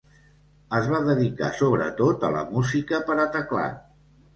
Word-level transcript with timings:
Es 0.77 0.89
va 0.93 1.01
dedicar 1.09 1.51
sobretot 1.59 2.29
a 2.31 2.35
la 2.41 2.45
música 2.59 3.05
per 3.11 3.23
a 3.29 3.33
teclat. 3.41 3.83